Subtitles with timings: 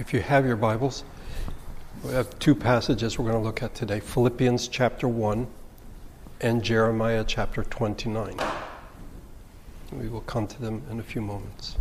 [0.00, 1.04] If you have your Bibles,
[2.02, 5.46] we have two passages we're going to look at today Philippians chapter 1
[6.40, 8.34] and Jeremiah chapter 29.
[9.92, 11.76] We will come to them in a few moments.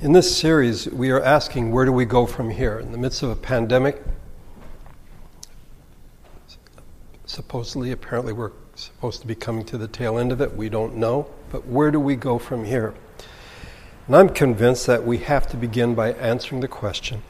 [0.00, 2.80] In this series, we are asking where do we go from here?
[2.80, 4.02] In the midst of a pandemic,
[7.26, 10.56] supposedly, apparently, we're supposed to be coming to the tail end of it.
[10.56, 11.28] We don't know.
[11.50, 12.94] But where do we go from here?
[14.06, 17.22] And I'm convinced that we have to begin by answering the question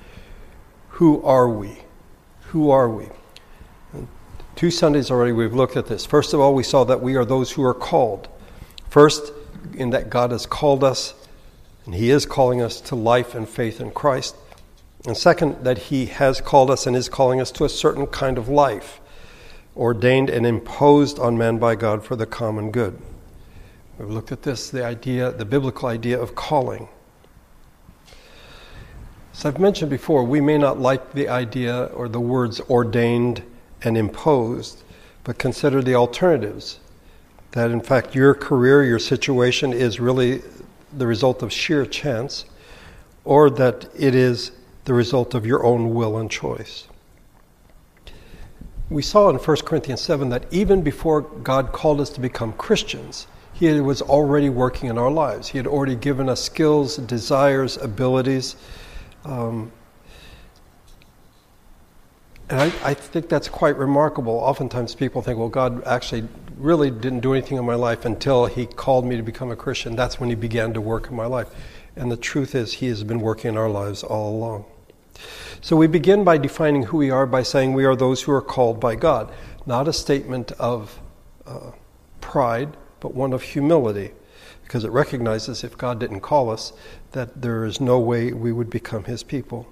[0.90, 1.78] who are we?
[2.50, 3.08] Who are we?
[3.92, 4.06] And
[4.54, 6.04] two Sundays already we've looked at this.
[6.04, 8.28] First of all, we saw that we are those who are called.
[8.90, 9.32] First,
[9.74, 11.14] in that God has called us,
[11.86, 14.36] and He is calling us to life and faith in Christ.
[15.06, 18.38] And second, that He has called us and is calling us to a certain kind
[18.38, 19.00] of life
[19.76, 23.00] ordained and imposed on man by God for the common good.
[23.98, 26.88] We've looked at this, the idea, the biblical idea of calling.
[29.32, 33.42] As I've mentioned before, we may not like the idea or the words ordained
[33.82, 34.82] and imposed,
[35.24, 36.80] but consider the alternatives.
[37.52, 40.42] That in fact, your career, your situation is really
[40.92, 42.44] the result of sheer chance,
[43.24, 44.52] or that it is
[44.84, 46.88] the result of your own will and choice
[48.92, 53.26] we saw in 1 Corinthians 7 that even before God called us to become Christians,
[53.54, 55.48] He was already working in our lives.
[55.48, 58.56] He had already given us skills, desires, abilities.
[59.24, 59.72] Um,
[62.50, 64.34] and I, I, think that's quite remarkable.
[64.34, 68.66] Oftentimes people think, well, God actually really didn't do anything in my life until He
[68.66, 69.96] called me to become a Christian.
[69.96, 71.48] That's when He began to work in my life.
[71.96, 74.66] And the truth is, He has been working in our lives all along.
[75.60, 78.42] So we begin by defining who we are by saying we are those who are
[78.42, 79.32] called by God,
[79.66, 81.00] not a statement of
[81.46, 81.72] uh,
[82.20, 84.12] pride, but one of humility,
[84.64, 86.72] because it recognizes if God didn't call us,
[87.12, 89.68] that there is no way we would become His people.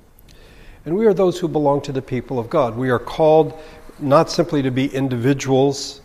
[0.85, 2.77] And we are those who belong to the people of God.
[2.77, 3.59] We are called
[3.99, 6.01] not simply to be individuals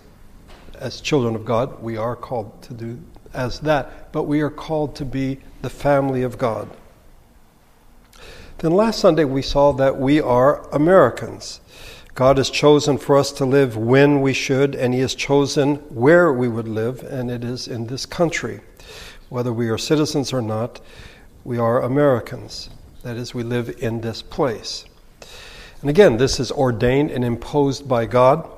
[0.80, 3.00] as children of God, we are called to do
[3.34, 6.70] as that, but we are called to be the family of God.
[8.60, 11.60] Then last Sunday we saw that we are Americans.
[12.14, 16.32] God has chosen for us to live when we should, and He has chosen where
[16.32, 18.62] we would live, and it is in this country.
[19.28, 20.80] Whether we are citizens or not,
[21.44, 22.70] we are Americans.
[23.04, 24.86] That is, we live in this place.
[25.82, 28.50] And again, this is ordained and imposed by God.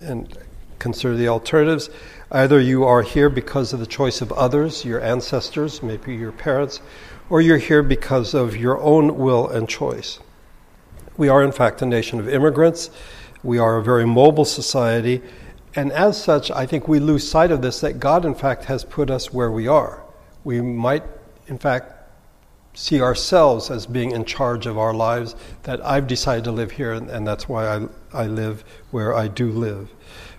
[0.00, 0.36] And
[0.78, 1.90] consider the alternatives.
[2.30, 6.80] Either you are here because of the choice of others, your ancestors, maybe your parents,
[7.28, 10.18] or you're here because of your own will and choice.
[11.16, 12.90] We are, in fact, a nation of immigrants.
[13.42, 15.22] We are a very mobile society.
[15.74, 18.84] And as such, I think we lose sight of this that God, in fact, has
[18.84, 20.02] put us where we are.
[20.44, 21.02] We might,
[21.48, 21.92] in fact,
[22.76, 26.92] see ourselves as being in charge of our lives, that I've decided to live here,
[26.92, 29.90] and that's why I, I live where I do live.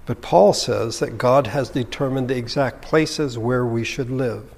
[0.05, 4.49] But Paul says that God has determined the exact places where we should live.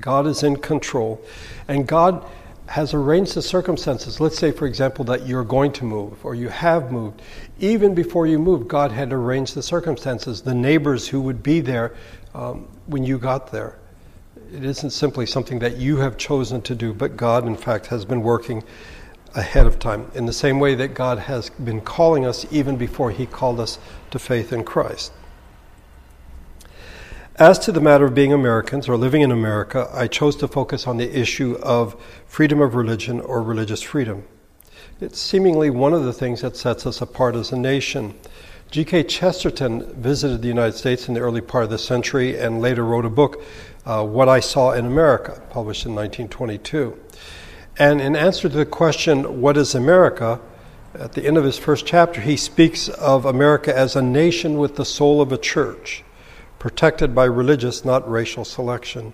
[0.00, 1.20] God is in control.
[1.68, 2.24] And God
[2.66, 4.20] has arranged the circumstances.
[4.20, 7.22] Let's say, for example, that you're going to move or you have moved.
[7.60, 11.94] Even before you moved, God had arranged the circumstances, the neighbors who would be there
[12.34, 13.78] um, when you got there.
[14.52, 18.04] It isn't simply something that you have chosen to do, but God, in fact, has
[18.04, 18.62] been working
[19.34, 20.10] ahead of time.
[20.14, 23.78] In the same way that God has been calling us even before He called us
[24.10, 25.12] to faith in Christ.
[27.38, 30.86] As to the matter of being Americans or living in America, I chose to focus
[30.86, 34.24] on the issue of freedom of religion or religious freedom.
[35.02, 38.14] It's seemingly one of the things that sets us apart as a nation.
[38.70, 39.02] G.K.
[39.02, 43.04] Chesterton visited the United States in the early part of the century and later wrote
[43.04, 43.44] a book,
[43.84, 46.98] uh, What I Saw in America, published in 1922.
[47.78, 50.40] And in answer to the question, What is America?
[50.94, 54.76] at the end of his first chapter, he speaks of America as a nation with
[54.76, 56.02] the soul of a church
[56.66, 59.12] protected by religious, not racial selection.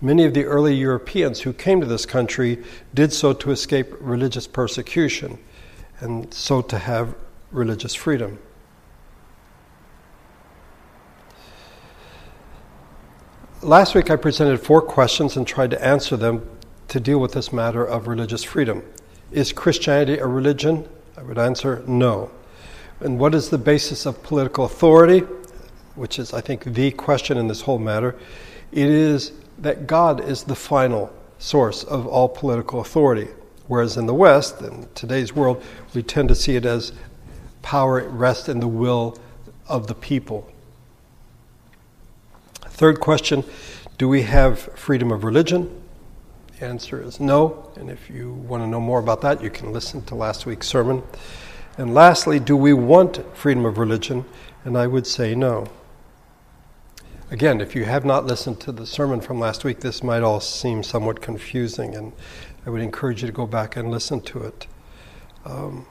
[0.00, 4.48] Many of the early Europeans who came to this country did so to escape religious
[4.48, 5.38] persecution
[6.00, 7.14] and so to have
[7.52, 8.40] religious freedom.
[13.62, 16.44] Last week I presented four questions and tried to answer them
[16.88, 18.82] to deal with this matter of religious freedom.
[19.30, 20.88] Is Christianity a religion?
[21.16, 22.32] I would answer no.
[22.98, 25.22] And what is the basis of political authority?
[25.94, 28.16] Which is, I think, the question in this whole matter,
[28.72, 33.28] it is that God is the final source of all political authority.
[33.66, 35.62] Whereas in the West, in today's world,
[35.94, 36.92] we tend to see it as
[37.62, 39.18] power rests in the will
[39.66, 40.50] of the people.
[42.66, 43.44] Third question
[43.96, 45.82] Do we have freedom of religion?
[46.58, 47.70] The answer is no.
[47.76, 50.66] And if you want to know more about that, you can listen to last week's
[50.66, 51.02] sermon.
[51.78, 54.24] And lastly, do we want freedom of religion?
[54.64, 55.68] And I would say no.
[57.30, 60.40] Again, if you have not listened to the sermon from last week, this might all
[60.40, 62.12] seem somewhat confusing, and
[62.66, 64.66] I would encourage you to go back and listen to it.
[65.46, 65.86] Um,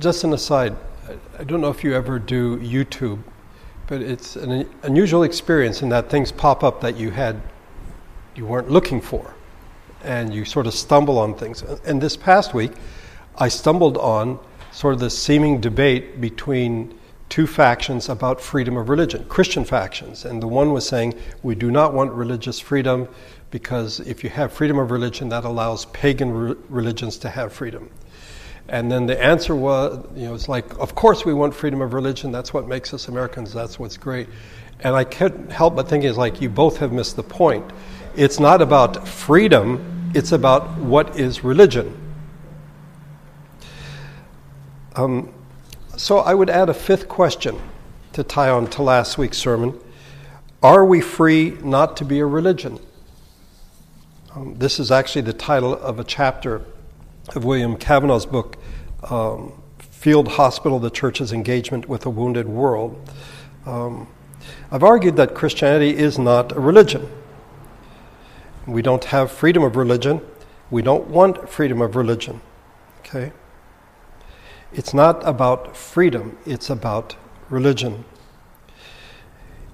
[0.00, 0.76] just an aside,
[1.38, 3.22] I don't know if you ever do YouTube,
[3.86, 7.40] but it's an unusual experience in that things pop up that you had
[8.34, 9.32] you weren't looking for,
[10.02, 11.62] and you sort of stumble on things.
[11.84, 12.72] And this past week,
[13.36, 14.40] I stumbled on
[14.72, 16.98] sort of the seeming debate between
[17.32, 20.26] two factions about freedom of religion, Christian factions.
[20.26, 23.08] And the one was saying, we do not want religious freedom
[23.50, 27.88] because if you have freedom of religion, that allows pagan re- religions to have freedom.
[28.68, 31.94] And then the answer was, you know, it's like, of course we want freedom of
[31.94, 32.32] religion.
[32.32, 33.54] That's what makes us Americans.
[33.54, 34.28] That's what's great.
[34.80, 37.64] And I can't help but thinking, it's like, you both have missed the point.
[38.14, 41.98] It's not about freedom, it's about what is religion.
[44.96, 45.32] Um,
[45.96, 47.60] so I would add a fifth question
[48.12, 49.78] to tie on to last week's sermon
[50.62, 52.78] Are we free not to be a religion?
[54.34, 56.62] Um, this is actually the title of a chapter
[57.34, 58.56] of William Cavanaugh's book,
[59.10, 63.10] um, Field Hospital The Church's Engagement with a Wounded World.
[63.66, 64.08] Um,
[64.70, 67.08] I've argued that Christianity is not a religion.
[68.66, 70.20] We don't have freedom of religion.
[70.70, 72.40] We don't want freedom of religion.
[73.00, 73.32] Okay?
[74.74, 77.16] It's not about freedom, it's about
[77.50, 78.04] religion.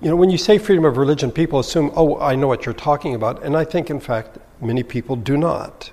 [0.01, 2.75] You know, when you say freedom of religion, people assume, oh, I know what you're
[2.75, 3.43] talking about.
[3.43, 5.91] And I think, in fact, many people do not.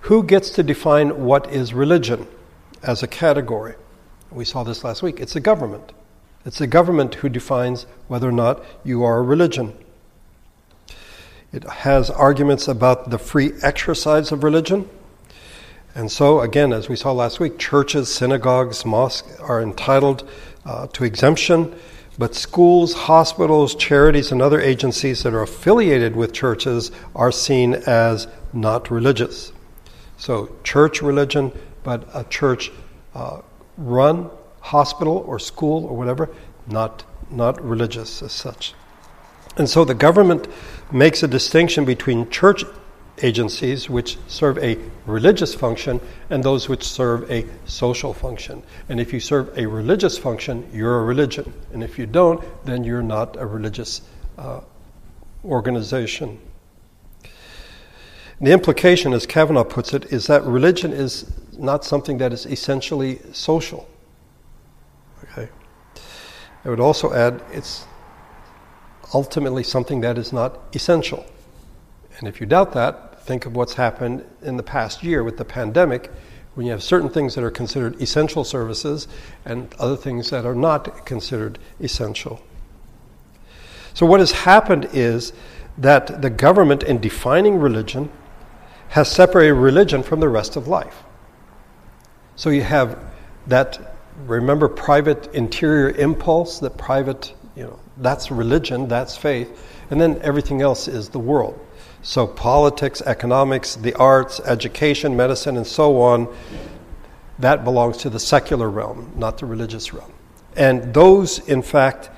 [0.00, 2.26] Who gets to define what is religion
[2.82, 3.74] as a category?
[4.30, 5.20] We saw this last week.
[5.20, 5.92] It's the government.
[6.44, 9.72] It's the government who defines whether or not you are a religion.
[11.52, 14.88] It has arguments about the free exercise of religion.
[15.94, 20.28] And so, again, as we saw last week, churches, synagogues, mosques are entitled
[20.64, 21.74] uh, to exemption,
[22.18, 28.26] but schools, hospitals, charities, and other agencies that are affiliated with churches are seen as
[28.52, 29.52] not religious.
[30.16, 31.52] So, church religion,
[31.84, 32.72] but a church
[33.14, 33.42] uh,
[33.76, 34.30] run
[34.60, 36.30] hospital or school or whatever,
[36.66, 38.74] not, not religious as such.
[39.56, 40.48] And so the government
[40.90, 42.64] makes a distinction between church
[43.22, 44.76] agencies which serve a
[45.06, 46.00] religious function
[46.30, 48.62] and those which serve a social function.
[48.88, 51.52] And if you serve a religious function, you're a religion.
[51.72, 54.02] And if you don't, then you're not a religious
[54.36, 54.60] uh,
[55.44, 56.40] organization.
[58.40, 63.20] The implication, as Cavanaugh puts it, is that religion is not something that is essentially
[63.32, 63.88] social.
[65.24, 65.48] Okay.
[66.64, 67.84] I would also add it's
[69.12, 71.24] ultimately something that is not essential.
[72.18, 75.44] And if you doubt that, think of what's happened in the past year with the
[75.44, 76.10] pandemic,
[76.54, 79.08] when you have certain things that are considered essential services
[79.44, 82.40] and other things that are not considered essential.
[83.92, 85.32] So, what has happened is
[85.78, 88.10] that the government, in defining religion,
[88.90, 91.02] has separated religion from the rest of life.
[92.36, 92.98] So you have
[93.46, 93.96] that,
[94.26, 100.62] remember, private interior impulse, that private, you know, that's religion, that's faith, and then everything
[100.62, 101.58] else is the world.
[102.04, 106.28] So politics, economics, the arts, education, medicine, and so on,
[107.38, 110.12] that belongs to the secular realm, not the religious realm.
[110.54, 112.10] And those, in fact,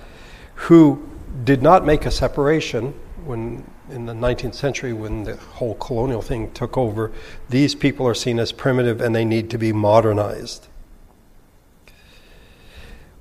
[0.56, 1.08] who
[1.44, 6.50] did not make a separation when in the 19th century when the whole colonial thing
[6.52, 7.12] took over,
[7.48, 10.66] these people are seen as primitive and they need to be modernized.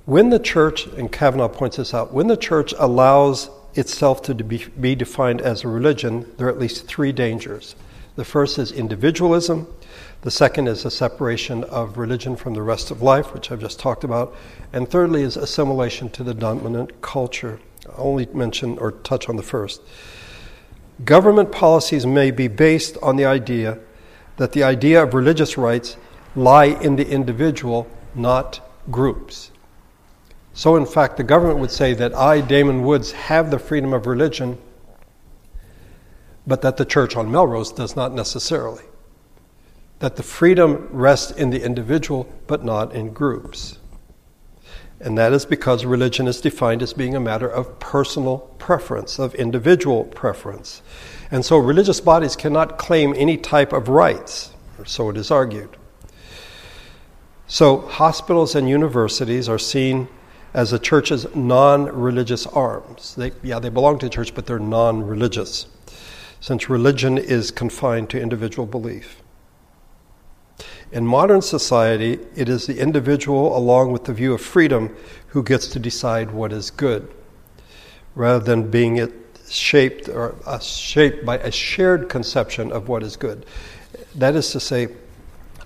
[0.05, 4.95] When the church, and Cavanaugh points this out, when the church allows itself to be,
[4.95, 7.75] defined as a religion, there are at least three dangers.
[8.15, 9.67] The first is individualism.
[10.21, 13.79] The second is a separation of religion from the rest of life, which I've just
[13.79, 14.35] talked about.
[14.71, 17.59] And thirdly is assimilation to the dominant culture.
[17.89, 19.81] I'll only mention or touch on the first.
[21.03, 23.79] Government policies may be based on the idea
[24.37, 25.97] that the idea of religious rights
[26.35, 29.51] lie in the individual, not groups.
[30.55, 34.07] So, in fact, the government would say that I, Damon Woods, have the freedom of
[34.07, 34.57] religion,
[36.47, 38.85] but that the church on Melrose does not necessarily.
[39.99, 43.79] That the freedom rests in the individual, but not in groups.
[45.01, 49.35] And that is because religion is defined as being a matter of personal preference, of
[49.35, 50.81] individual preference.
[51.31, 55.75] And so religious bodies cannot claim any type of rights, or so it is argued.
[57.47, 60.07] So, hospitals and universities are seen
[60.55, 63.13] as the church's non religious arms.
[63.15, 65.67] They, yeah, they belong to the church, but they're non religious,
[66.39, 69.21] since religion is confined to individual belief.
[70.93, 74.95] In modern society, it is the individual, along with the view of freedom,
[75.27, 77.13] who gets to decide what is good,
[78.15, 79.11] rather than being it
[79.49, 83.45] shaped or uh, shaped by a shared conception of what is good.
[84.15, 84.87] That is to say,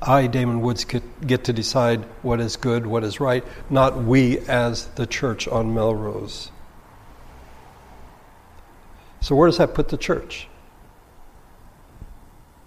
[0.01, 4.85] I, Damon Woods, get to decide what is good, what is right, not we as
[4.95, 6.51] the church on Melrose.
[9.21, 10.47] So, where does that put the church?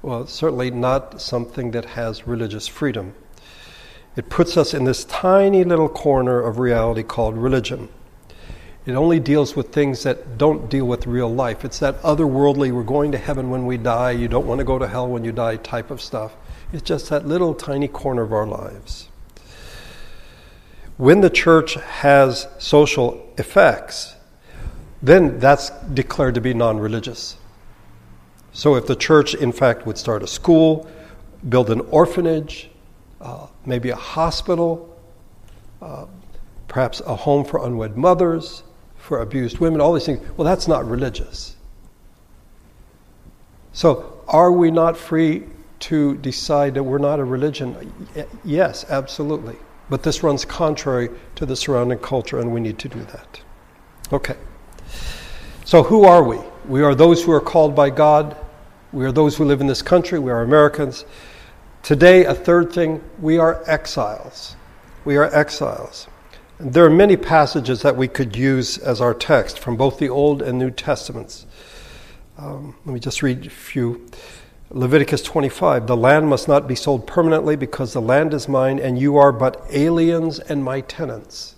[0.03, 3.15] Well, certainly not something that has religious freedom.
[4.17, 7.89] It puts us in this tiny little corner of reality called religion.
[8.85, 11.65] It only deals with things that don't deal with real life.
[11.65, 14.79] It's that otherworldly, we're going to heaven when we die, you don't want to go
[14.79, 16.35] to hell when you die type of stuff.
[16.73, 19.09] It's just that little tiny corner of our lives.
[20.97, 24.17] When the church has social effects,
[25.03, 27.37] then that's declared to be non religious.
[28.53, 30.89] So, if the church, in fact, would start a school,
[31.49, 32.71] build an orphanage,
[33.21, 34.97] uh, maybe a hospital,
[35.81, 36.07] uh,
[36.69, 38.63] perhaps a home for unwed mothers,
[38.97, 41.57] for abused women, all these things, well, that's not religious.
[43.73, 45.45] So, are we not free
[45.83, 47.93] to decide that we're not a religion?
[48.45, 49.57] Yes, absolutely.
[49.91, 53.41] But this runs contrary to the surrounding culture, and we need to do that.
[54.13, 54.37] Okay.
[55.65, 56.39] So, who are we?
[56.69, 58.37] We are those who are called by God.
[58.93, 60.19] We are those who live in this country.
[60.19, 61.05] We are Americans.
[61.83, 64.55] Today, a third thing, we are exiles.
[65.05, 66.07] We are exiles.
[66.59, 70.09] And there are many passages that we could use as our text from both the
[70.09, 71.45] Old and New Testaments.
[72.39, 74.07] Um, let me just read a few.
[74.75, 78.99] Leviticus 25 The land must not be sold permanently because the land is mine, and
[78.99, 81.57] you are but aliens and my tenants.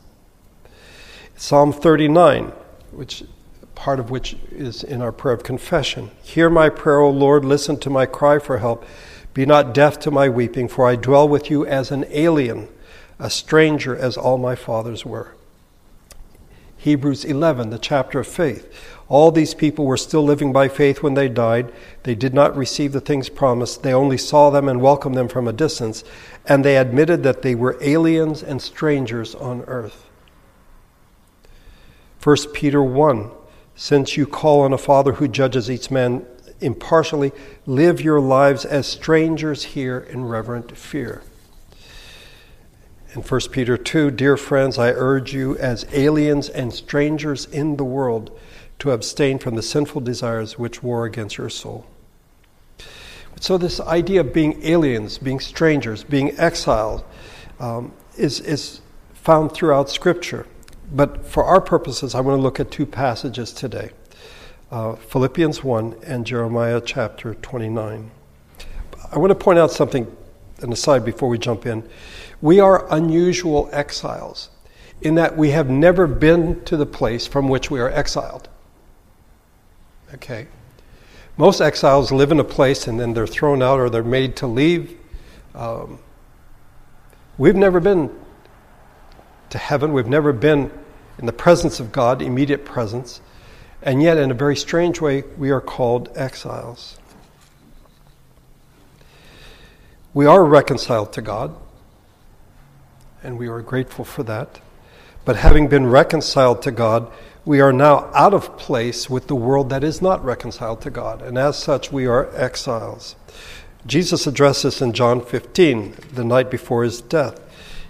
[1.36, 2.52] Psalm 39,
[2.90, 3.22] which
[3.76, 6.10] part of which is in our prayer of confession.
[6.22, 8.84] Hear my prayer, O Lord, listen to my cry for help.
[9.32, 12.68] Be not deaf to my weeping, for I dwell with you as an alien,
[13.18, 15.34] a stranger as all my fathers were.
[16.76, 18.70] Hebrews 11, the chapter of faith.
[19.14, 21.72] All these people were still living by faith when they died.
[22.02, 23.84] They did not receive the things promised.
[23.84, 26.02] They only saw them and welcomed them from a distance,
[26.46, 30.10] and they admitted that they were aliens and strangers on earth.
[32.24, 33.30] 1 Peter 1
[33.76, 36.26] since you call on a Father who judges each man
[36.60, 37.30] impartially,
[37.66, 41.22] live your lives as strangers here in reverent fear.
[43.14, 47.84] In 1 Peter 2, dear friends, I urge you as aliens and strangers in the
[47.84, 48.36] world
[48.84, 51.86] to abstain from the sinful desires which war against your soul.
[53.40, 57.02] So, this idea of being aliens, being strangers, being exiled,
[57.58, 58.82] um, is, is
[59.14, 60.46] found throughout Scripture.
[60.92, 63.90] But for our purposes, I want to look at two passages today
[64.70, 68.10] uh, Philippians 1 and Jeremiah chapter 29.
[69.10, 70.14] I want to point out something,
[70.60, 71.88] an aside before we jump in.
[72.42, 74.50] We are unusual exiles
[75.00, 78.50] in that we have never been to the place from which we are exiled.
[80.12, 80.48] Okay?
[81.36, 84.46] Most exiles live in a place and then they're thrown out or they're made to
[84.46, 84.96] leave.
[85.54, 85.98] Um,
[87.38, 88.10] we've never been
[89.50, 89.92] to heaven.
[89.92, 90.70] We've never been
[91.18, 93.20] in the presence of God, immediate presence.
[93.82, 96.98] And yet, in a very strange way, we are called exiles.
[100.14, 101.54] We are reconciled to God,
[103.22, 104.60] and we are grateful for that.
[105.24, 107.12] But having been reconciled to God,
[107.44, 111.20] we are now out of place with the world that is not reconciled to God,
[111.20, 113.16] and as such, we are exiles.
[113.86, 117.38] Jesus addressed this in John 15, the night before his death.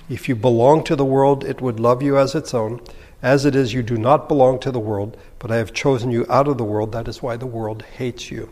[0.08, 2.80] If you belong to the world, it would love you as its own.
[3.22, 6.26] As it is, you do not belong to the world, but I have chosen you
[6.28, 6.90] out of the world.
[6.90, 8.50] That is why the world hates you.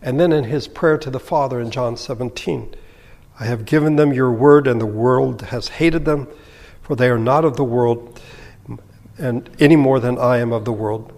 [0.00, 2.74] And then in his prayer to the Father in John 17,
[3.40, 6.28] I have given them your word, and the world has hated them,
[6.82, 8.20] for they are not of the world,
[9.22, 11.12] and any more than I am of the world.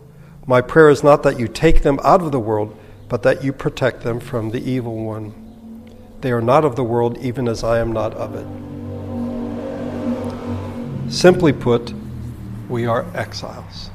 [0.47, 3.53] My prayer is not that you take them out of the world, but that you
[3.53, 5.33] protect them from the evil one.
[6.21, 8.47] They are not of the world, even as I am not of it.
[11.11, 11.95] Simply put,
[12.69, 13.91] we are exiles.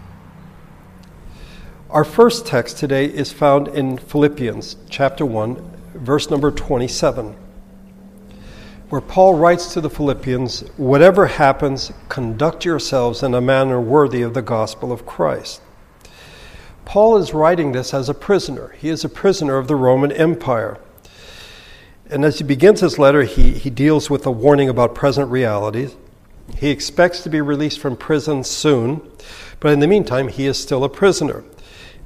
[1.91, 5.55] Our first text today is found in Philippians chapter 1,
[5.95, 7.35] verse number 27,
[8.89, 14.33] where Paul writes to the Philippians Whatever happens, conduct yourselves in a manner worthy of
[14.33, 15.61] the gospel of Christ.
[16.85, 18.75] Paul is writing this as a prisoner.
[18.79, 20.79] He is a prisoner of the Roman Empire.
[22.09, 25.95] And as he begins his letter, he, he deals with a warning about present realities.
[26.57, 29.07] He expects to be released from prison soon,
[29.59, 31.43] but in the meantime, he is still a prisoner.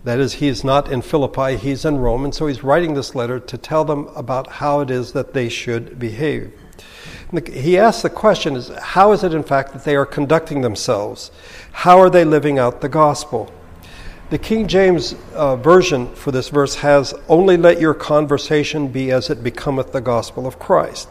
[0.03, 3.15] That is, he is not in Philippi, he's in Rome, and so he's writing this
[3.15, 6.51] letter to tell them about how it is that they should behave.
[7.51, 11.31] He asks the question is how is it in fact that they are conducting themselves?
[11.71, 13.51] How are they living out the gospel?
[14.29, 19.29] The King James uh, version for this verse has only let your conversation be as
[19.29, 21.09] it becometh the gospel of Christ.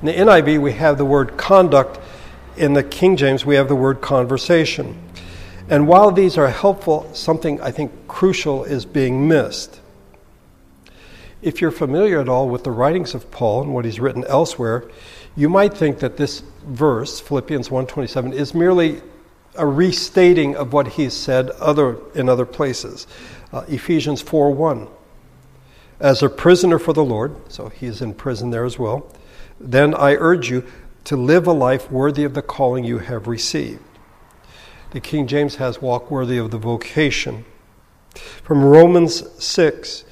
[0.00, 1.98] In the NIV we have the word conduct,
[2.56, 4.98] in the King James we have the word conversation.
[5.68, 9.80] And while these are helpful, something I think crucial is being missed.
[11.40, 14.84] If you're familiar at all with the writings of Paul and what he's written elsewhere,
[15.36, 19.00] you might think that this verse, Philippians 1:27, is merely
[19.54, 23.06] a restating of what he's said other in other places.
[23.52, 24.88] Uh, Ephesians 4:1.
[26.00, 29.06] As a prisoner for the Lord, so he is in prison there as well.
[29.60, 30.64] Then I urge you
[31.04, 33.80] to live a life worthy of the calling you have received.
[34.90, 37.44] The King James has walk worthy of the vocation.
[38.42, 40.04] From Romans 6,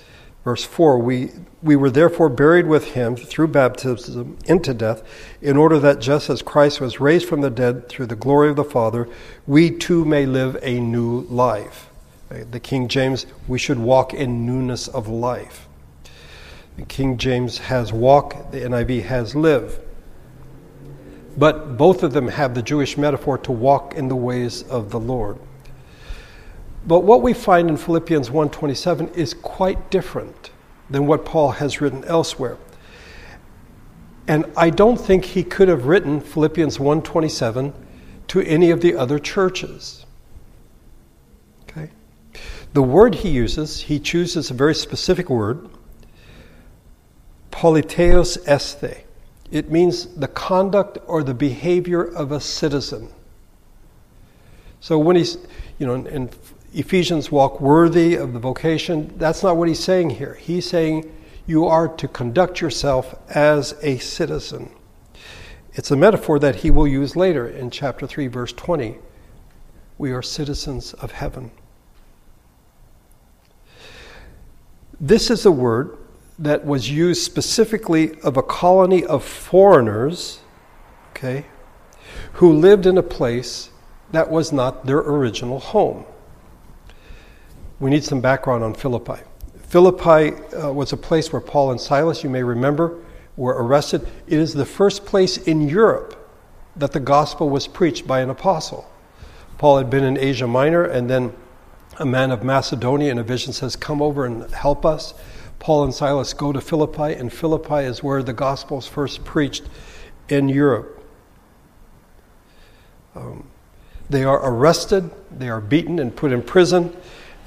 [0.45, 1.31] verse 4, we,
[1.63, 5.03] we were therefore buried with him through baptism into death,
[5.43, 8.57] in order that just as Christ was raised from the dead through the glory of
[8.57, 9.09] the Father,
[9.47, 11.91] we too may live a new life.
[12.29, 15.69] The King James, we should walk in newness of life.
[16.77, 19.81] The King James has walk, the NIV has live.
[21.37, 25.01] But both of them have the Jewish metaphor to walk in the ways of the
[25.01, 25.39] Lord.
[26.87, 30.51] But what we find in Philippians 1:27 is quite different
[30.91, 32.57] than what Paul has written elsewhere.
[34.27, 37.73] And I don't think he could have written Philippians 1:27
[38.29, 40.05] to any of the other churches.
[41.63, 41.91] Okay?
[42.75, 45.69] The word he uses, he chooses a very specific word,
[47.51, 48.99] politeuesthe.
[49.51, 53.09] It means the conduct or the behavior of a citizen.
[54.81, 55.39] So when he's,
[55.79, 56.31] you know, in
[56.73, 60.35] Ephesians walk worthy of the vocation, that's not what he's saying here.
[60.35, 61.11] He's saying
[61.47, 64.71] you are to conduct yourself as a citizen.
[65.73, 68.99] It's a metaphor that he will use later in chapter 3, verse 20.
[69.99, 71.51] We are citizens of heaven.
[75.01, 75.97] This is a word
[76.39, 80.41] that was used specifically of a colony of foreigners,
[81.11, 81.47] okay,
[82.35, 83.71] who lived in a place
[84.13, 86.05] that was not their original home.
[87.81, 89.23] We need some background on Philippi.
[89.63, 92.99] Philippi uh, was a place where Paul and Silas, you may remember,
[93.37, 94.07] were arrested.
[94.27, 96.17] It is the first place in Europe
[96.77, 98.89] that the gospel was preached by an apostle.
[99.57, 101.33] Paul had been in Asia Minor, and then
[101.99, 105.15] a man of Macedonia in a vision says, Come over and help us.
[105.59, 109.65] Paul and Silas go to Philippi, and Philippi is where the gospel is first preached
[110.29, 111.03] in Europe.
[113.15, 113.49] Um,
[114.09, 116.97] they are arrested, they are beaten and put in prison,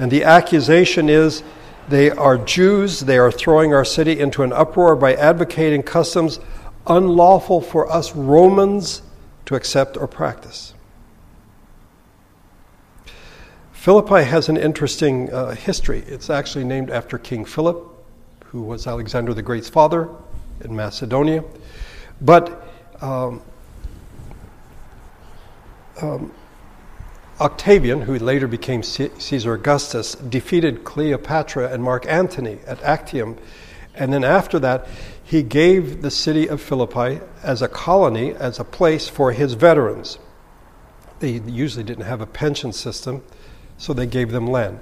[0.04, 1.44] and the accusation is
[1.88, 6.42] they are Jews, they are throwing our city into an uproar by advocating customs
[6.86, 9.02] unlawful for us Romans
[9.46, 10.74] to accept or practice.
[13.72, 16.04] Philippi has an interesting uh, history.
[16.06, 17.90] It's actually named after King Philip
[18.48, 20.10] who was Alexander the Great's father
[20.66, 21.46] in Macedonia.
[22.20, 22.68] But
[23.00, 23.42] um,
[26.02, 26.34] um,
[27.42, 33.38] Octavian, who later became Caesar Augustus, defeated Cleopatra and Mark Antony at Actium.
[33.96, 34.88] And then after that,
[35.24, 40.20] he gave the city of Philippi as a colony, as a place for his veterans.
[41.20, 43.24] They usually didn't have a pension system,
[43.78, 44.80] so they gave them land.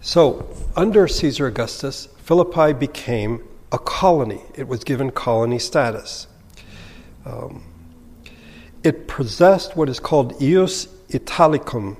[0.00, 4.42] So, under Caesar Augustus, Philippi became a colony.
[4.54, 6.26] It was given colony status.
[7.24, 7.69] Um,
[8.82, 11.96] it possessed what is called ius italicum.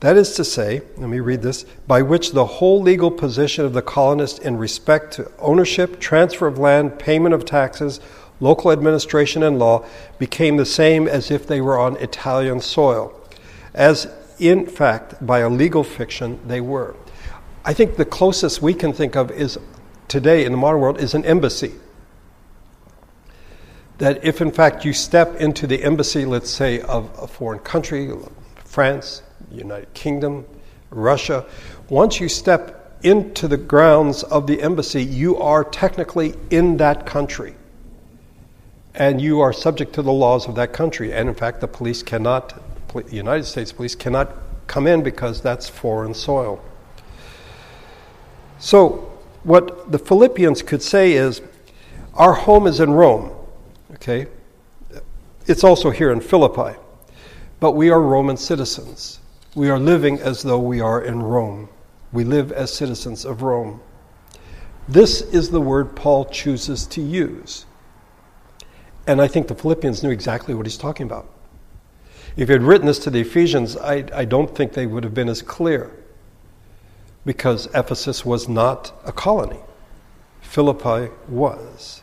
[0.00, 3.72] That is to say, let me read this, by which the whole legal position of
[3.72, 8.00] the colonist in respect to ownership, transfer of land, payment of taxes,
[8.40, 9.86] local administration, and law
[10.18, 13.18] became the same as if they were on Italian soil.
[13.72, 14.06] As
[14.38, 16.94] in fact, by a legal fiction, they were.
[17.64, 19.58] I think the closest we can think of is
[20.08, 21.72] today in the modern world is an embassy.
[23.98, 28.12] That if in fact you step into the embassy, let's say, of a foreign country,
[28.64, 30.46] France, United Kingdom,
[30.90, 31.46] Russia,
[31.88, 37.54] once you step into the grounds of the embassy, you are technically in that country.
[38.94, 41.12] And you are subject to the laws of that country.
[41.12, 42.60] And in fact, the police cannot
[43.02, 44.32] the United States police cannot
[44.66, 46.62] come in because that's foreign soil.
[48.58, 49.10] So,
[49.42, 51.42] what the Philippians could say is,
[52.14, 53.33] our home is in Rome,
[54.04, 54.30] okay?
[55.46, 56.78] It's also here in Philippi,
[57.58, 59.20] but we are Roman citizens.
[59.54, 61.68] We are living as though we are in Rome.
[62.12, 63.80] We live as citizens of Rome.
[64.88, 67.64] This is the word Paul chooses to use.
[69.06, 71.28] And I think the Philippians knew exactly what he's talking about.
[72.36, 75.14] If he had written this to the Ephesians, I, I don't think they would have
[75.14, 75.90] been as clear
[77.24, 79.60] because Ephesus was not a colony,
[80.42, 82.02] Philippi was.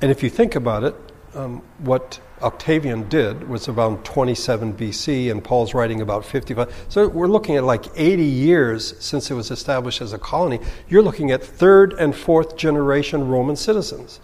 [0.00, 0.94] And if you think about it,
[1.34, 6.86] um, what Octavian did was around 27 BC, and Paul's writing about 55.
[6.88, 10.60] So we're looking at like 80 years since it was established as a colony.
[10.88, 14.20] You're looking at third and fourth generation Roman citizens.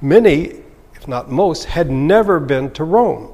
[0.00, 0.62] Many,
[0.94, 3.32] if not most, had never been to Rome.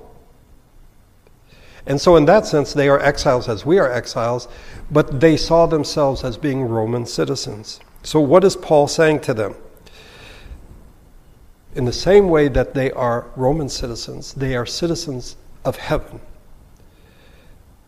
[1.86, 4.48] And so, in that sense, they are exiles as we are exiles,
[4.90, 7.80] but they saw themselves as being Roman citizens.
[8.02, 9.54] So, what is Paul saying to them?
[11.74, 16.20] In the same way that they are Roman citizens, they are citizens of heaven.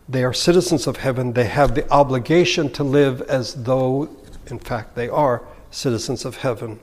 [0.07, 1.33] They are citizens of heaven.
[1.33, 4.09] They have the obligation to live as though,
[4.47, 6.79] in fact, they are citizens of heaven.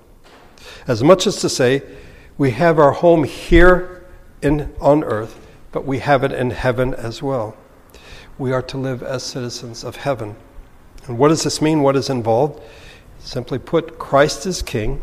[0.86, 1.82] As much as to say,
[2.38, 4.06] we have our home here
[4.42, 5.38] in, on earth,
[5.72, 7.56] but we have it in heaven as well.
[8.38, 10.36] We are to live as citizens of heaven.
[11.06, 11.82] And what does this mean?
[11.82, 12.62] What is involved?
[13.18, 15.02] Simply put, Christ is king.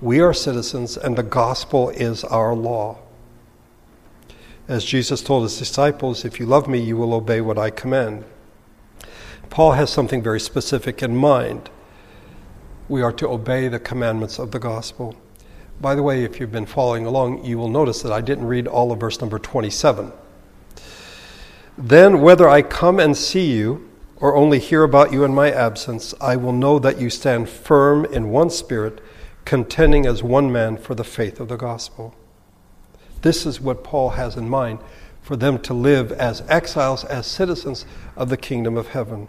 [0.00, 2.98] We are citizens, and the gospel is our law.
[4.68, 8.24] As Jesus told his disciples, if you love me, you will obey what I command.
[9.48, 11.70] Paul has something very specific in mind.
[12.90, 15.16] We are to obey the commandments of the gospel.
[15.80, 18.66] By the way, if you've been following along, you will notice that I didn't read
[18.66, 20.12] all of verse number 27.
[21.78, 26.12] Then, whether I come and see you or only hear about you in my absence,
[26.20, 29.00] I will know that you stand firm in one spirit
[29.46, 32.14] contending as one man for the faith of the gospel.
[33.22, 34.80] This is what Paul has in mind
[35.22, 39.28] for them to live as exiles, as citizens of the kingdom of heaven.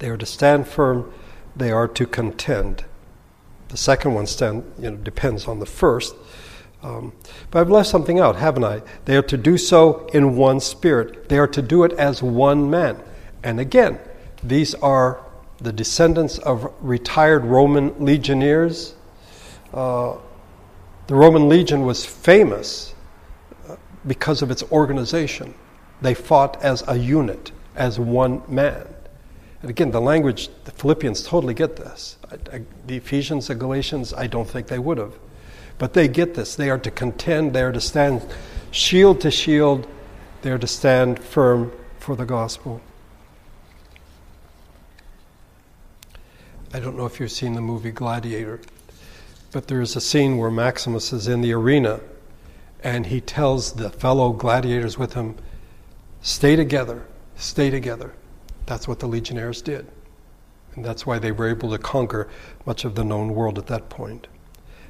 [0.00, 1.12] They are to stand firm,
[1.54, 2.84] they are to contend.
[3.68, 6.14] The second one stand, you know, depends on the first.
[6.82, 7.12] Um,
[7.50, 8.82] but I've left something out, haven't I?
[9.04, 11.28] They are to do so in one spirit.
[11.28, 13.02] They are to do it as one man.
[13.42, 13.98] And again,
[14.42, 15.23] these are
[15.64, 18.94] the descendants of retired Roman legionnaires.
[19.72, 20.16] Uh,
[21.06, 22.94] the Roman legion was famous
[23.68, 25.54] uh, because of its organization.
[26.00, 28.86] They fought as a unit, as one man.
[29.62, 32.18] And again, the language, the Philippians totally get this.
[32.30, 35.18] I, I, the Ephesians, the Galatians, I don't think they would have.
[35.78, 36.54] But they get this.
[36.54, 38.22] They are to contend, they are to stand
[38.70, 39.86] shield to shield,
[40.42, 42.82] they are to stand firm for the gospel.
[46.74, 48.60] I don't know if you've seen the movie Gladiator,
[49.52, 52.00] but there is a scene where Maximus is in the arena
[52.82, 55.36] and he tells the fellow gladiators with him,
[56.20, 57.06] Stay together,
[57.36, 58.12] stay together.
[58.66, 59.86] That's what the legionnaires did.
[60.74, 62.28] And that's why they were able to conquer
[62.66, 64.26] much of the known world at that point.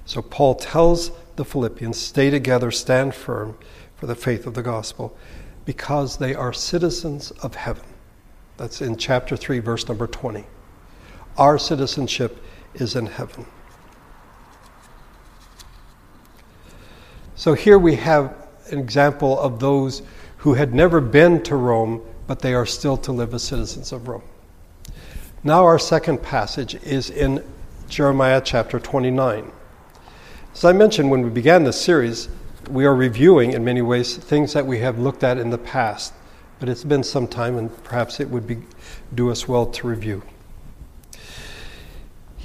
[0.07, 3.59] So Paul tells the Philippians, Stay together, stand firm
[3.97, 5.15] for the faith of the gospel,
[5.67, 7.85] because they are citizens of heaven.
[8.57, 10.47] That's in chapter 3, verse number 20.
[11.37, 12.43] Our citizenship
[12.75, 13.47] is in heaven.
[17.37, 18.35] So here we have
[18.71, 20.03] an example of those
[20.39, 24.09] who had never been to Rome, but they are still to live as citizens of
[24.09, 24.23] Rome.
[25.43, 27.45] Now, our second passage is in
[27.89, 29.53] Jeremiah chapter 29.
[30.55, 32.29] As I mentioned when we began this series,
[32.71, 36.15] we are reviewing, in many ways, things that we have looked at in the past,
[36.61, 38.59] but it's been some time, and perhaps it would be,
[39.15, 40.23] do us well to review.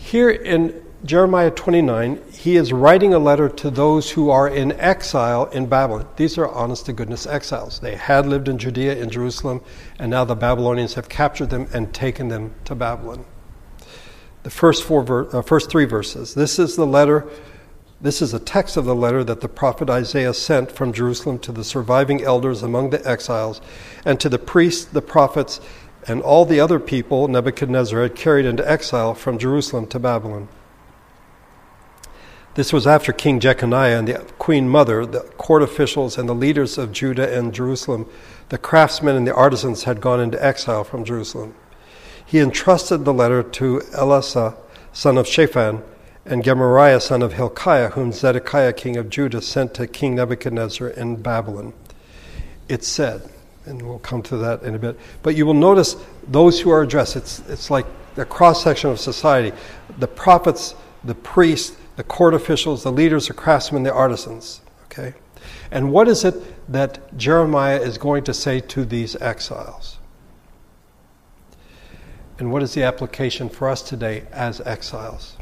[0.09, 5.45] Here in Jeremiah 29, he is writing a letter to those who are in exile
[5.45, 6.07] in Babylon.
[6.15, 7.77] These are honest to goodness exiles.
[7.77, 9.61] They had lived in Judea, in Jerusalem,
[9.99, 13.23] and now the Babylonians have captured them and taken them to Babylon.
[14.41, 16.33] The first, four ver- uh, first three verses.
[16.33, 17.29] This is the letter,
[18.01, 21.51] this is a text of the letter that the prophet Isaiah sent from Jerusalem to
[21.51, 23.61] the surviving elders among the exiles
[24.05, 25.61] and to the priests, the prophets,
[26.09, 30.47] and all the other people Nebuchadnezzar had carried into exile from Jerusalem to Babylon.
[32.55, 36.77] This was after King Jeconiah and the queen mother, the court officials, and the leaders
[36.77, 38.05] of Judah and Jerusalem,
[38.49, 41.53] the craftsmen and the artisans had gone into exile from Jerusalem.
[42.25, 44.57] He entrusted the letter to Elasah,
[44.91, 45.83] son of Shaphan,
[46.25, 51.15] and Gemariah, son of Hilkiah, whom Zedekiah, king of Judah, sent to King Nebuchadnezzar in
[51.21, 51.73] Babylon.
[52.67, 53.29] It said,
[53.69, 54.99] and we'll come to that in a bit.
[55.23, 55.95] But you will notice
[56.27, 57.15] those who are addressed.
[57.15, 59.55] It's, it's like the cross section of society
[59.97, 64.61] the prophets, the priests, the court officials, the leaders, the craftsmen, the artisans.
[64.85, 65.13] Okay?
[65.71, 66.35] And what is it
[66.71, 69.97] that Jeremiah is going to say to these exiles?
[72.39, 75.35] And what is the application for us today as exiles?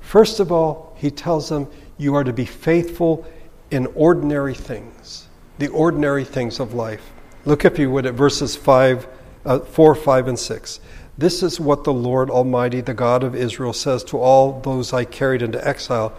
[0.00, 3.26] First of all, he tells them, You are to be faithful
[3.70, 5.25] in ordinary things,
[5.58, 7.12] the ordinary things of life.
[7.44, 9.06] Look, if you would, at verses five,
[9.44, 10.80] uh, 4, 5, and 6.
[11.16, 15.04] This is what the Lord Almighty, the God of Israel, says to all those I
[15.04, 16.12] carried into exile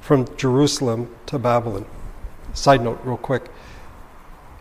[0.00, 1.86] from Jerusalem to Babylon.
[2.52, 3.44] Side note, real quick.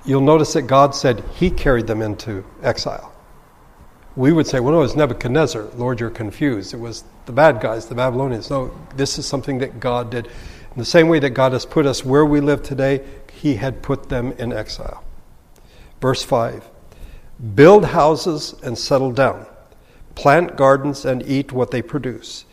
[0.05, 3.13] You'll notice that God said He carried them into exile.
[4.15, 5.63] We would say, well, no, it was Nebuchadnezzar.
[5.75, 6.73] Lord, you're confused.
[6.73, 8.49] It was the bad guys, the Babylonians.
[8.49, 10.29] No, this is something that God did.
[10.71, 13.81] In the same way that God has put us where we live today, He had
[13.81, 15.03] put them in exile.
[15.99, 16.69] Verse 5
[17.55, 19.45] Build houses and settle down,
[20.15, 22.45] plant gardens and eat what they produce,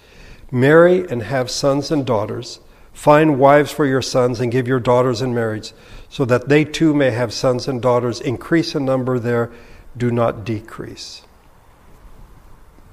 [0.51, 2.61] marry and have sons and daughters
[2.99, 5.73] Find wives for your sons and give your daughters in marriage,
[6.09, 8.21] so that they too may have sons and daughters.
[8.21, 9.53] Increase in number there,
[9.97, 11.23] do not decrease.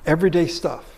[0.05, 0.94] Everyday stuff.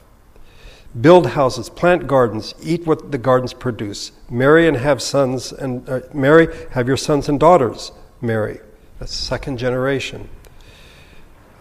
[1.00, 4.12] Build houses, plant gardens, eat what the gardens produce.
[4.30, 8.60] Marry and have sons, and uh, marry, have your sons and daughters marry.
[9.00, 10.30] That's second generation.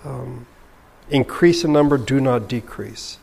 [0.04, 0.46] Um,
[1.10, 3.18] increase in number, do not decrease.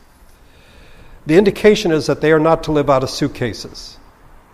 [1.26, 3.98] The indication is that they are not to live out of suitcases.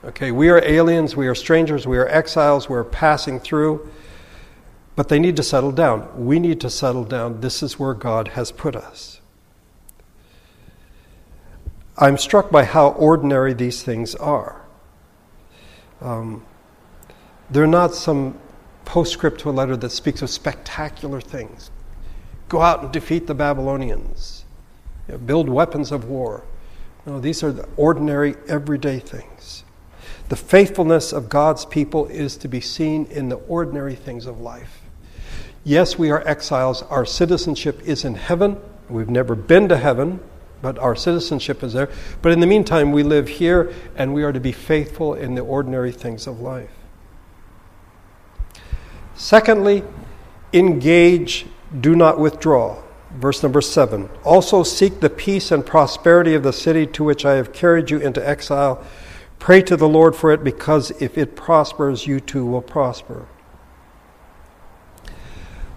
[0.05, 3.91] Okay, we are aliens, we are strangers, we are exiles, we're passing through,
[4.97, 6.27] but they need to settle down.
[6.27, 7.41] We need to settle down.
[7.41, 9.20] This is where God has put us.
[12.01, 14.63] I'm struck by how ordinary these things are.
[16.01, 16.47] Um,
[17.51, 18.39] they're not some
[18.87, 21.71] postscript to a letter that speaks of spectacular things.
[22.49, 24.47] Go out and defeat the Babylonians,
[25.07, 26.45] you know, build weapons of war.
[27.05, 29.65] No, these are the ordinary, everyday things.
[30.31, 34.81] The faithfulness of God's people is to be seen in the ordinary things of life.
[35.65, 36.83] Yes, we are exiles.
[36.85, 38.59] Our citizenship is in heaven.
[38.89, 40.21] We've never been to heaven,
[40.63, 41.89] but our citizenship is there.
[42.23, 45.43] But in the meantime, we live here and we are to be faithful in the
[45.43, 46.71] ordinary things of life.
[49.15, 49.83] Secondly,
[50.53, 51.47] engage,
[51.81, 52.83] do not withdraw.
[53.17, 54.09] Verse number seven.
[54.25, 57.99] Also seek the peace and prosperity of the city to which I have carried you
[57.99, 58.85] into exile
[59.41, 63.27] Pray to the Lord for it because if it prospers, you too will prosper.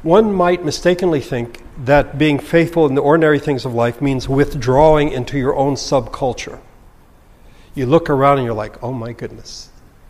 [0.04, 5.12] One might mistakenly think that being faithful in the ordinary things of life means withdrawing
[5.12, 6.60] into your own subculture.
[7.76, 9.70] You look around and you're like, oh my goodness,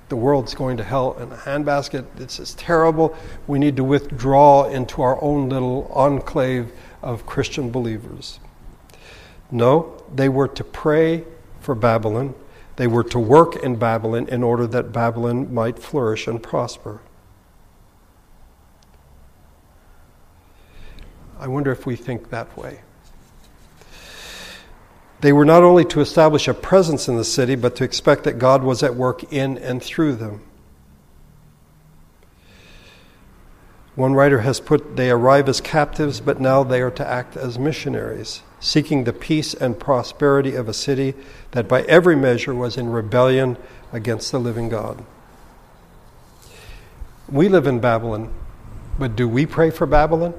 [0.09, 2.05] the world's going to hell in a handbasket.
[2.15, 3.15] This is terrible.
[3.47, 6.71] We need to withdraw into our own little enclave
[7.01, 8.39] of Christian believers.
[9.49, 11.23] No, they were to pray
[11.61, 12.35] for Babylon
[12.75, 17.01] they were to work in Babylon in order that Babylon might flourish and prosper.
[21.43, 22.79] I wonder if we think that way.
[25.19, 28.39] They were not only to establish a presence in the city, but to expect that
[28.39, 30.41] God was at work in and through them.
[33.95, 37.59] One writer has put, they arrive as captives, but now they are to act as
[37.59, 41.13] missionaries seeking the peace and prosperity of a city
[41.51, 43.57] that by every measure was in rebellion
[43.91, 45.03] against the living God.
[47.29, 48.33] We live in Babylon,
[48.97, 50.33] but do we pray for Babylon?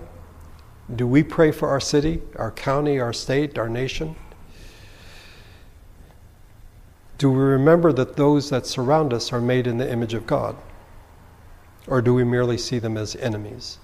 [0.92, 4.16] Do we pray for our city, our county, our state, our nation?
[7.16, 10.56] Do we remember that those that surround us are made in the image of God?
[11.86, 13.78] Or do we merely see them as enemies?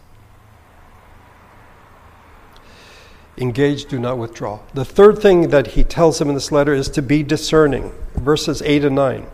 [3.38, 4.60] Engage, do not withdraw.
[4.74, 7.92] The third thing that he tells him in this letter is to be discerning.
[8.14, 9.26] Verses 8 and 9.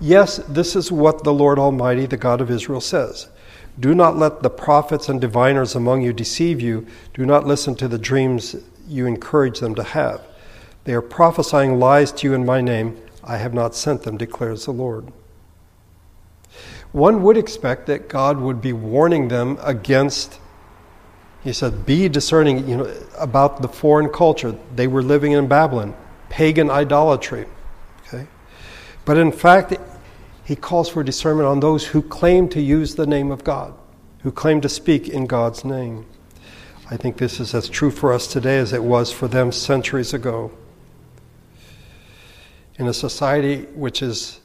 [0.00, 3.28] Yes, this is what the Lord Almighty, the God of Israel, says.
[3.78, 6.86] Do not let the prophets and diviners among you deceive you.
[7.14, 8.56] Do not listen to the dreams
[8.88, 10.22] you encourage them to have.
[10.84, 12.96] They are prophesying lies to you in my name.
[13.22, 15.12] I have not sent them, declares the Lord.
[16.92, 20.38] One would expect that God would be warning them against
[21.46, 24.56] he said, Be discerning you know, about the foreign culture.
[24.74, 25.94] They were living in Babylon,
[26.28, 27.46] pagan idolatry.
[28.02, 28.26] Okay?
[29.04, 29.72] But in fact,
[30.46, 33.74] he calls for discernment on those who claim to use the name of God,
[34.20, 36.06] who claim to speak in God's name.
[36.88, 40.14] I think this is as true for us today as it was for them centuries
[40.14, 40.52] ago.
[42.78, 44.40] In a society which is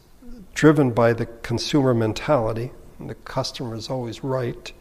[0.55, 4.73] driven by the consumer mentality, the customer is always right,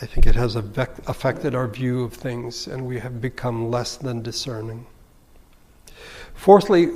[0.00, 4.22] I think it has affected our view of things and we have become less than
[4.22, 4.86] discerning.
[6.34, 6.90] Fourthly,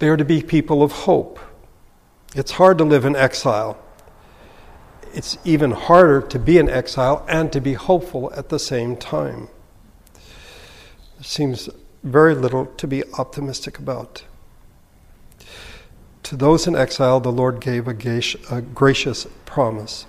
[0.00, 1.38] they are to be people of hope.
[2.38, 3.76] It's hard to live in exile.
[5.12, 9.48] It's even harder to be in exile and to be hopeful at the same time.
[10.14, 11.68] There seems
[12.04, 14.22] very little to be optimistic about.
[16.22, 17.92] To those in exile, the Lord gave a,
[18.62, 20.06] gracious promise.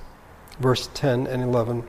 [0.60, 1.84] Verse 10 and 11.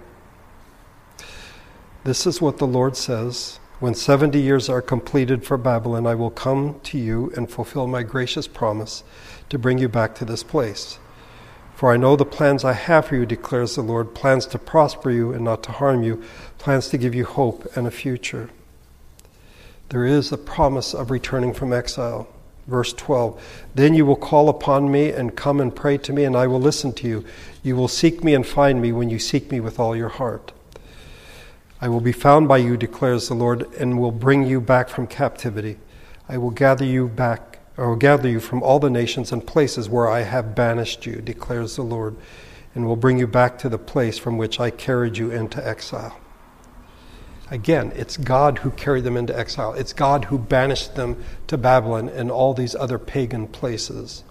[2.05, 6.31] This is what the Lord says When 70 years are completed for Babylon, I will
[6.31, 9.05] come to you and fulfill my gracious promise
[9.51, 10.99] to bring you back to this place.
[11.75, 15.11] For I know the plans I have for you, declares the Lord plans to prosper
[15.11, 16.23] you and not to harm you,
[16.59, 18.51] plans to give you hope and a future.
[19.91, 22.29] There is a promise of returning from exile.
[22.67, 23.43] Verse 12
[23.75, 26.61] Then you will call upon me and come and pray to me, and I will
[26.61, 27.25] listen to you.
[27.63, 30.53] You will seek me and find me when you seek me with all your heart.
[31.81, 35.07] I will be found by you, declares the Lord, and will bring you back from
[35.07, 35.79] captivity.
[36.29, 37.50] I will gather you back,
[37.81, 41.23] or will gather you from all the nations and places where I have banished you,
[41.23, 42.15] declares the Lord,
[42.75, 46.21] and will bring you back to the place from which I carried you into exile.
[47.51, 49.73] Again, it's God who carried them into exile.
[49.73, 54.25] It's God who banished them to Babylon and all these other pagan places.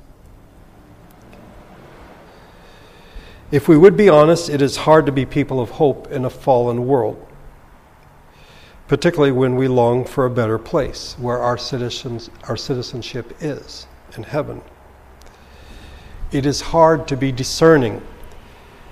[3.49, 6.29] If we would be honest, it is hard to be people of hope in a
[6.29, 7.25] fallen world,
[8.89, 13.85] particularly when we long for a better place where our, citizens, our citizenship is
[14.17, 14.63] in heaven.
[16.31, 18.01] It is hard to be discerning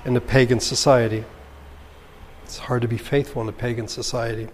[0.05, 1.25] in a pagan society.
[2.43, 4.49] It's hard to be faithful in a pagan society.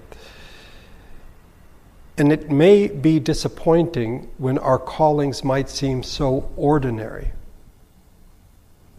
[2.17, 7.33] And it may be disappointing when our callings might seem so ordinary,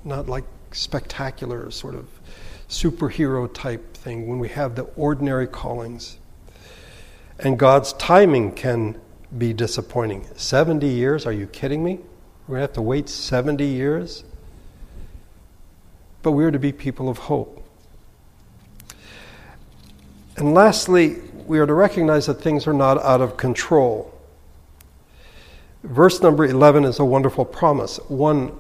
[0.05, 2.07] not like spectacular, sort of
[2.69, 6.19] superhero type thing, when we have the ordinary callings.
[7.39, 9.01] And God's timing can
[9.37, 10.27] be disappointing.
[10.37, 11.27] 70 years?
[11.27, 11.99] Are you kidding me?
[12.47, 14.25] We're going to have to wait 70 years?
[16.23, 17.63] But we are to be people of hope.
[20.37, 24.11] And lastly, we are to recognize that things are not out of control.
[25.83, 27.99] Verse number 11 is a wonderful promise.
[28.09, 28.53] One,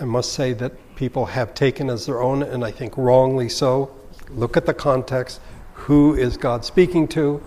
[0.00, 3.94] I must say, that people have taken as their own, and I think wrongly so.
[4.30, 5.40] Look at the context.
[5.74, 7.42] Who is God speaking to?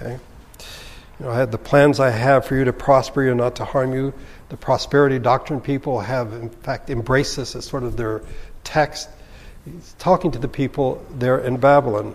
[0.00, 0.18] Okay.
[1.18, 3.56] You know, I had the plans I have for you to prosper you, and not
[3.56, 4.14] to harm you.
[4.50, 8.22] The prosperity doctrine people have, in fact, embraced this as sort of their
[8.62, 9.08] text.
[9.64, 12.14] He's talking to the people there in Babylon.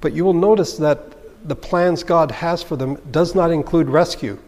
[0.00, 4.38] But you will notice that the plans God has for them does not include rescue.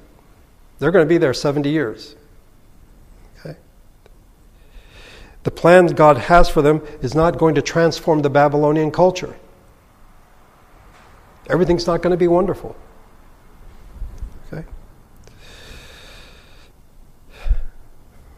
[0.78, 2.14] They're going to be there 70 years.
[3.38, 3.56] Okay?
[5.44, 9.34] The plan God has for them is not going to transform the Babylonian culture.
[11.48, 12.76] Everything's not going to be wonderful.
[14.46, 14.64] Okay?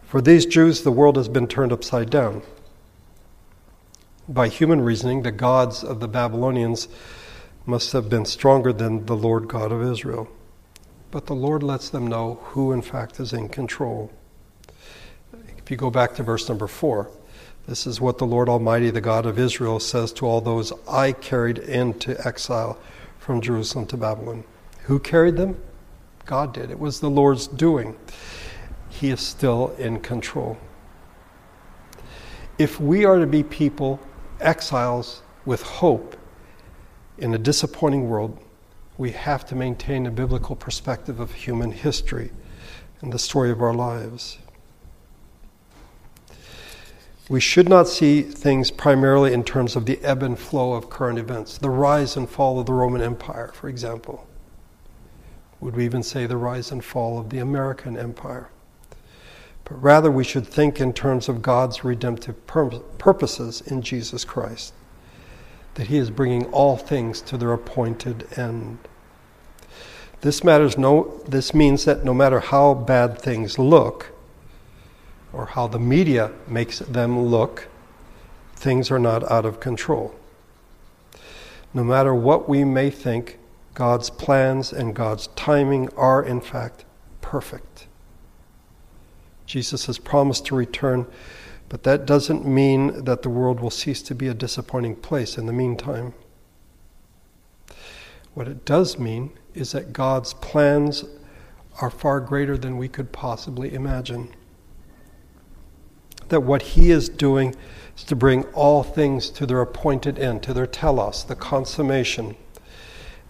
[0.05, 2.43] For these Jews, the world has been turned upside down
[4.29, 6.89] by human reasoning, the gods of the Babylonians
[7.67, 10.29] must have been stronger than the Lord God of Israel.
[11.11, 14.11] But the Lord lets them know who, in fact, is in control.
[15.59, 17.11] If you go back to verse number four,
[17.67, 21.13] this is what the Lord Almighty, the God of Israel, says to all those I
[21.13, 22.79] carried into exile
[23.19, 24.45] from Jerusalem to Babylon.
[24.83, 25.57] Who carried them?
[26.27, 26.71] God did.
[26.71, 27.97] It was the Lord's doing.
[28.91, 30.59] He is still in control.
[32.59, 33.99] If we are to be people
[34.41, 36.17] exiles with hope
[37.19, 38.39] in a disappointing world,
[38.97, 42.31] we have to maintain a biblical perspective of human history
[43.01, 44.39] and the story of our lives.
[47.29, 51.19] We should not see things primarily in terms of the ebb and flow of current
[51.19, 54.27] events, the rise and fall of the Roman Empire, for example.
[55.61, 58.51] Would we even say the rise and fall of the American Empire?
[59.65, 64.75] but rather we should think in terms of God's redemptive pur- purposes in Jesus Christ,
[65.75, 68.79] that He is bringing all things to their appointed end.
[70.21, 71.21] This matters no.
[71.27, 74.13] This means that no matter how bad things look,
[75.35, 77.69] or how the media makes them look,
[78.55, 80.15] things are not out of control.
[81.73, 83.39] No matter what we may think,
[83.75, 86.85] God's plans and God's timing are in fact
[87.21, 87.89] perfect.
[89.47, 91.07] Jesus has promised to return,
[91.69, 95.47] but that doesn't mean that the world will cease to be a disappointing place in
[95.47, 96.15] the meantime.
[98.35, 101.05] What it does mean is that God's plans
[101.81, 104.33] are far greater than we could possibly imagine.
[106.29, 107.55] That what He is doing
[107.97, 112.37] is to bring all things to their appointed end, to their telos, the consummation.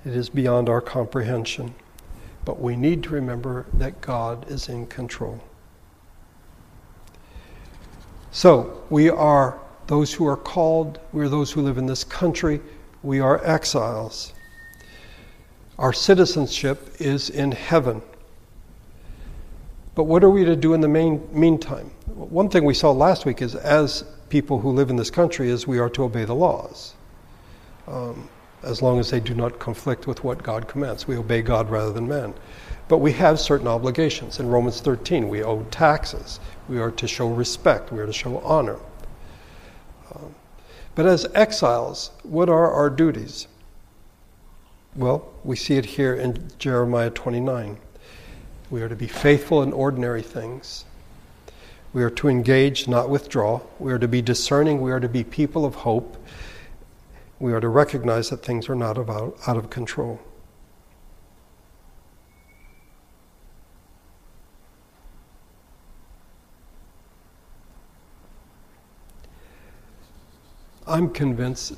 [0.05, 1.74] It is beyond our comprehension.
[2.45, 5.42] But we need to remember that God is in control.
[8.30, 12.61] So, we are those who are called, we are those who live in this country,
[13.03, 14.32] we are exiles.
[15.78, 18.03] Our citizenship is in heaven.
[19.95, 21.90] But what are we to do in the main, meantime?
[22.07, 25.66] One thing we saw last week is as people who live in this country is
[25.66, 26.95] we are to obey the laws.
[27.86, 28.28] Um,
[28.64, 31.07] as long as they do not conflict with what God commands.
[31.07, 32.34] We obey God rather than man.
[32.88, 34.40] But we have certain obligations.
[34.40, 36.40] In Romans 13, we owe taxes.
[36.68, 37.92] We are to show respect.
[37.92, 38.78] We are to show honor.
[40.14, 40.34] Um,
[40.95, 43.49] but as exiles, what are our duties?
[44.97, 47.78] Well, we see it here in Jeremiah 29.
[48.71, 50.85] We are to be faithful in ordinary things.
[51.93, 53.61] We are to engage, not withdraw.
[53.79, 54.81] We are to be discerning.
[54.81, 56.17] We are to be people of hope.
[57.39, 60.21] We are to recognize that things are not about, out of control.
[70.87, 71.75] I'm convinced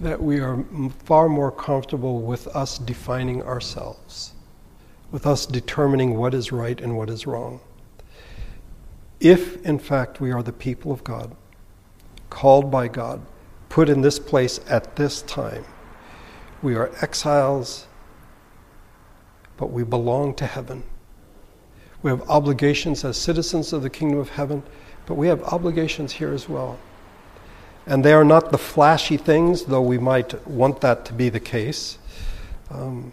[0.00, 0.62] that we are
[1.04, 4.33] far more comfortable with us defining ourselves
[5.14, 7.60] with us determining what is right and what is wrong.
[9.20, 11.36] If, in fact, we are the people of God,
[12.30, 13.24] called by God,
[13.68, 15.64] put in this place at this time,
[16.62, 17.86] we are exiles,
[19.56, 20.82] but we belong to heaven.
[22.02, 24.64] We have obligations as citizens of the kingdom of heaven,
[25.06, 26.76] but we have obligations here as well.
[27.86, 31.38] And they are not the flashy things, though we might want that to be the
[31.38, 31.98] case.
[32.68, 33.12] Um,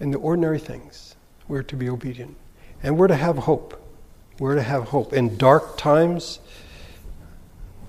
[0.00, 1.16] in the ordinary things,
[1.48, 2.36] we're to be obedient.
[2.82, 3.80] And we're to have hope.
[4.38, 5.12] We're to have hope.
[5.12, 6.40] In dark times,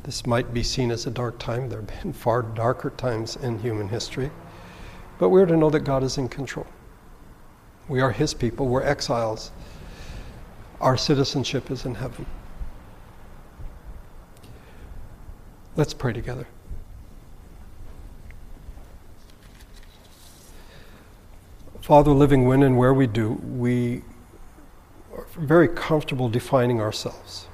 [0.04, 1.70] this might be seen as a dark time.
[1.70, 4.32] There have been far darker times in human history.
[5.18, 6.68] But we're to know that God is in control.
[7.88, 9.52] We are His people, we're exiles.
[10.82, 12.26] Our citizenship is in heaven.
[15.76, 16.48] Let's pray together.
[21.86, 24.02] Father, living when and where we do, we
[25.16, 27.46] are very comfortable defining ourselves.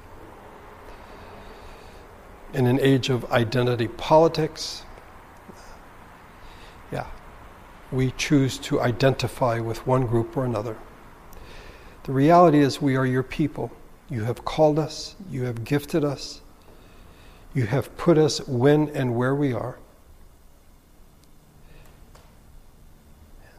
[2.54, 4.84] In an age of identity politics,
[6.90, 7.04] yeah,
[7.90, 10.78] we choose to identify with one group or another.
[12.04, 13.70] The reality is, we are your people.
[14.08, 16.40] You have called us, you have gifted us,
[17.52, 19.78] you have put us when and where we are.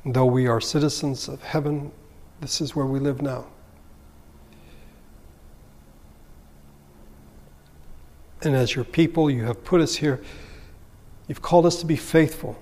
[0.06, 1.92] Though we are citizens of heaven,
[2.42, 3.46] this is where we live now.
[8.42, 10.22] And as your people, you have put us here.
[11.28, 12.62] You've called us to be faithful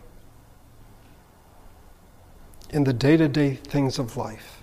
[2.69, 4.61] in the day to day things of life,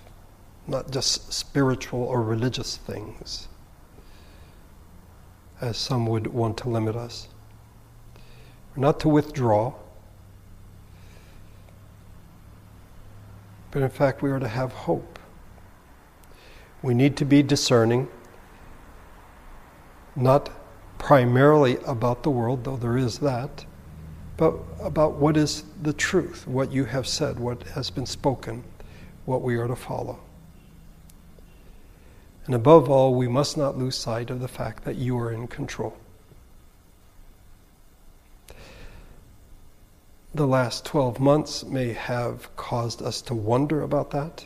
[0.65, 3.49] not just spiritual or religious things,
[5.59, 7.27] as some would want to limit us.
[8.77, 9.73] Not to withdraw.
[13.71, 15.19] But in fact, we are to have hope.
[16.81, 18.07] We need to be discerning,
[20.15, 20.49] not
[20.97, 23.65] primarily about the world, though there is that,
[24.37, 28.63] but about what is the truth, what you have said, what has been spoken,
[29.25, 30.19] what we are to follow.
[32.45, 35.47] And above all, we must not lose sight of the fact that you are in
[35.47, 35.95] control.
[40.33, 44.45] The last 12 months may have caused us to wonder about that.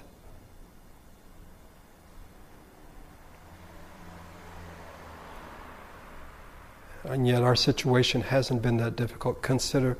[7.03, 9.41] And yet, our situation hasn't been that difficult.
[9.41, 9.97] Consider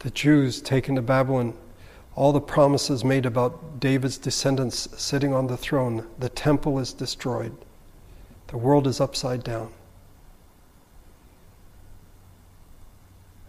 [0.00, 1.54] the Jews taken to Babylon,
[2.14, 6.06] all the promises made about David's descendants sitting on the throne.
[6.18, 7.56] The temple is destroyed,
[8.48, 9.72] the world is upside down.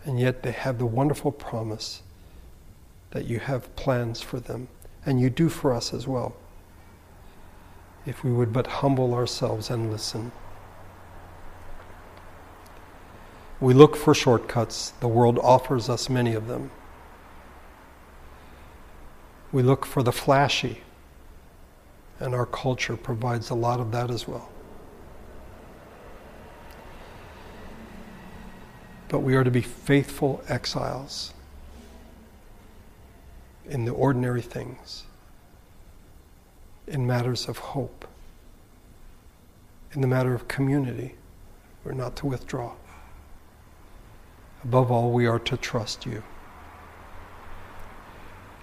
[0.06, 2.04] And yet they have the wonderful promise
[3.10, 4.68] that you have plans for them,
[5.06, 6.36] and you do for us as well,
[8.06, 10.32] if we would but humble ourselves and listen.
[13.60, 16.72] We look for shortcuts, the world offers us many of them.
[19.52, 20.82] We look for the flashy,
[22.20, 24.50] and our culture provides a lot of that as well.
[29.16, 31.34] But we are to be faithful exiles
[33.66, 35.06] in the ordinary things.
[36.86, 38.06] in matters of hope.
[39.94, 41.16] In the matter of community,
[41.86, 42.74] we're not to withdraw.
[44.66, 46.22] Above all, we are to trust you.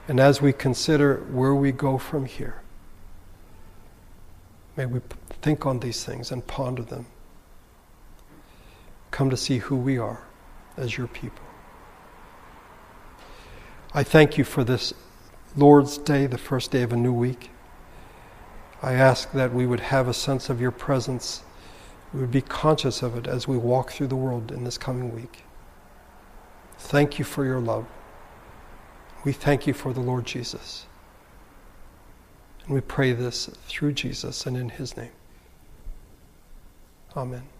[0.07, 2.61] And as we consider where we go from here,
[4.77, 5.01] may we
[5.41, 7.07] think on these things and ponder them.
[9.11, 10.27] Come to see who we are
[10.77, 11.45] as your people.
[13.95, 14.95] I thank you for this
[15.57, 17.51] Lord's Day, the first day of a new week.
[18.83, 21.43] I ask that we would have a sense of your presence.
[22.13, 25.15] We would be conscious of it as we walk through the world in this coming
[25.15, 25.45] week.
[26.79, 27.87] Thank you for your love.
[29.25, 30.87] We thank you for the Lord Jesus.
[32.65, 35.13] And we pray this through Jesus and in his name.
[37.17, 37.52] Amen.